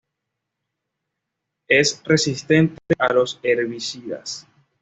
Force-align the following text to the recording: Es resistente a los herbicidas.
Es 1.67 2.01
resistente 2.05 2.81
a 2.97 3.13
los 3.13 3.39
herbicidas. 3.43 4.47